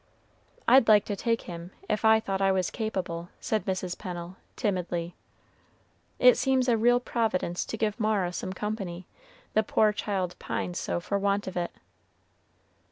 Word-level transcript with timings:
"I'd 0.67 0.87
like 0.87 1.05
to 1.05 1.15
take 1.15 1.43
him, 1.43 1.69
if 1.87 2.03
I 2.03 2.19
thought 2.19 2.41
I 2.41 2.51
was 2.51 2.71
capable," 2.71 3.29
said 3.39 3.65
Mrs. 3.67 3.95
Pennel, 3.95 4.35
timidly. 4.55 5.13
"It 6.17 6.37
seems 6.39 6.67
a 6.67 6.75
real 6.75 6.99
providence 6.99 7.63
to 7.65 7.77
give 7.77 7.99
Mara 7.99 8.33
some 8.33 8.51
company; 8.51 9.05
the 9.53 9.61
poor 9.61 9.93
child 9.93 10.35
pines 10.39 10.79
so 10.79 10.99
for 10.99 11.19
want 11.19 11.45
of 11.45 11.55
it." 11.55 11.69